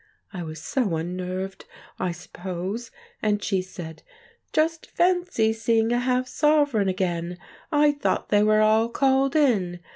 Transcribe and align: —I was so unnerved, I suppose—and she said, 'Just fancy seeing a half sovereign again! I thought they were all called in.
—I 0.33 0.41
was 0.41 0.59
so 0.59 0.95
unnerved, 0.95 1.65
I 1.99 2.11
suppose—and 2.11 3.43
she 3.43 3.61
said, 3.61 4.01
'Just 4.51 4.87
fancy 4.87 5.53
seeing 5.53 5.91
a 5.91 5.99
half 5.99 6.27
sovereign 6.27 6.87
again! 6.89 7.37
I 7.71 7.91
thought 7.91 8.29
they 8.29 8.41
were 8.41 8.61
all 8.61 8.89
called 8.89 9.35
in. 9.35 9.79